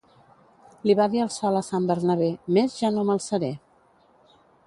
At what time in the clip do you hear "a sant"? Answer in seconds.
1.59-1.85